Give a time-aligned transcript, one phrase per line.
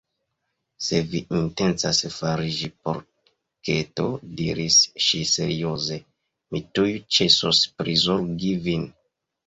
[0.85, 4.07] "Se vi intencas fariĝi porketo,"
[4.41, 4.81] diris
[5.11, 6.03] ŝi serioze,
[6.53, 8.95] "mi tuj ĉesos prizorgi vin!"